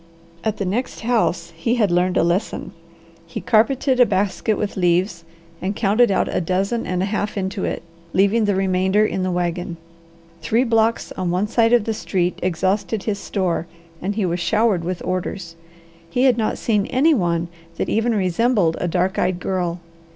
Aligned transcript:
At 0.43 0.57
the 0.57 0.65
next 0.65 1.01
house 1.01 1.53
he 1.55 1.75
had 1.75 1.91
learned 1.91 2.17
a 2.17 2.23
lesson. 2.23 2.71
He 3.27 3.39
carpeted 3.39 3.99
a 3.99 4.05
basket 4.07 4.57
with 4.57 4.75
leaves 4.75 5.25
and 5.61 5.75
counted 5.75 6.09
out 6.09 6.27
a 6.27 6.41
dozen 6.41 6.87
and 6.87 7.03
a 7.03 7.05
half 7.05 7.37
into 7.37 7.65
it, 7.65 7.83
leaving 8.11 8.45
the 8.45 8.55
remainder 8.55 9.05
in 9.05 9.21
the 9.21 9.29
wagon. 9.29 9.77
Three 10.41 10.63
blocks 10.63 11.11
on 11.11 11.29
one 11.29 11.47
side 11.47 11.71
of 11.71 11.83
the 11.83 11.93
street 11.93 12.39
exhausted 12.41 13.03
his 13.03 13.19
store 13.19 13.67
and 14.01 14.15
he 14.15 14.25
was 14.25 14.39
showered 14.39 14.83
with 14.83 15.05
orders. 15.05 15.55
He 16.09 16.23
had 16.23 16.35
not 16.35 16.57
seen 16.57 16.87
any 16.87 17.13
one 17.13 17.47
that 17.77 17.87
even 17.87 18.15
resembled 18.15 18.77
a 18.81 18.87
dark 18.87 19.19
eyed 19.19 19.39
girl. 19.39 19.81